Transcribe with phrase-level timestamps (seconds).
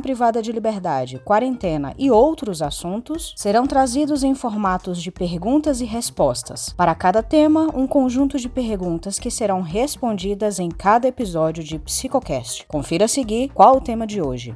[0.00, 6.74] privada de liberdade, quarentena e outros assuntos serão trazidos em formatos de perguntas e respostas.
[6.76, 12.66] Para cada tema, um conjunto de perguntas que serão respondidas em cada episódio de Psicocast.
[12.66, 14.54] Confira a seguir qual o tema de hoje.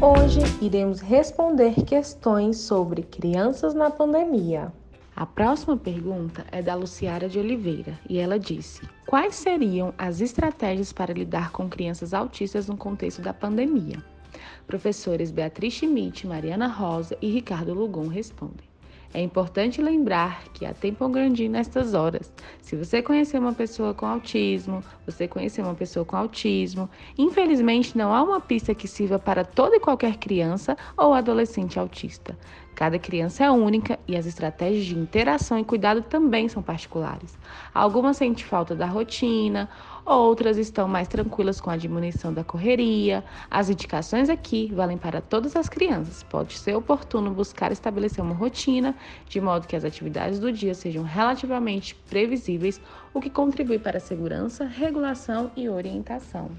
[0.00, 4.72] Hoje iremos responder questões sobre crianças na pandemia.
[5.16, 10.92] A próxima pergunta é da Luciara de Oliveira e ela disse: Quais seriam as estratégias
[10.92, 14.02] para lidar com crianças autistas no contexto da pandemia?
[14.66, 18.73] Professores Beatriz Schmidt, Mariana Rosa e Ricardo Lugon respondem.
[19.16, 22.32] É importante lembrar que há tempo grande nestas horas.
[22.60, 28.12] Se você conhecer uma pessoa com autismo, você conhecer uma pessoa com autismo, infelizmente não
[28.12, 32.36] há uma pista que sirva para toda e qualquer criança ou adolescente autista.
[32.74, 37.38] Cada criança é única e as estratégias de interação e cuidado também são particulares.
[37.72, 39.70] Algumas sentem falta da rotina,
[40.04, 43.24] outras estão mais tranquilas com a diminuição da correria.
[43.50, 46.22] As indicações aqui valem para todas as crianças.
[46.22, 48.94] Pode ser oportuno buscar estabelecer uma rotina
[49.28, 52.80] de modo que as atividades do dia sejam relativamente previsíveis,
[53.12, 56.50] o que contribui para a segurança, regulação e orientação.